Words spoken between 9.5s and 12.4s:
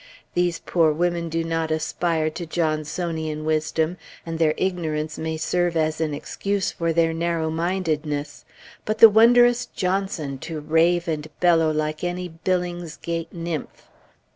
Johnson to rave and bellow like any